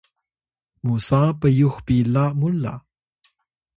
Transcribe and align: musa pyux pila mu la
musa 0.85 1.19
pyux 1.39 1.75
pila 1.85 2.23
mu 2.39 2.47
la 2.63 2.73